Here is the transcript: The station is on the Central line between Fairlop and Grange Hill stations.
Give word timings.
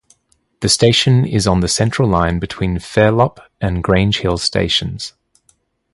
The 0.61 0.67
station 0.67 1.25
is 1.25 1.45
on 1.45 1.59
the 1.59 1.67
Central 1.67 2.09
line 2.09 2.39
between 2.39 2.79
Fairlop 2.79 3.39
and 3.61 3.83
Grange 3.83 4.21
Hill 4.21 4.39
stations. 4.39 5.13